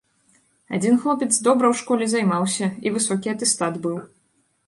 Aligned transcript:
Адзін 0.75 0.95
хлопец 1.03 1.27
добра 1.49 1.65
ў 1.73 1.81
школе 1.83 2.05
займаўся 2.13 2.67
і 2.87 2.93
высокі 2.97 3.27
атэстат 3.37 3.73
быў. 3.87 3.95